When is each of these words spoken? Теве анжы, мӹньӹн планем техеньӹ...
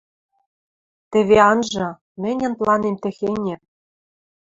Теве 1.11 1.37
анжы, 1.51 1.87
мӹньӹн 2.21 2.53
планем 2.59 2.95
техеньӹ... 3.03 3.55